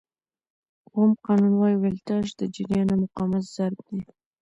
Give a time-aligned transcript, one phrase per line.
[0.85, 3.99] د اوم قانون وایي ولټاژ د جریان او مقاومت ضرب دی.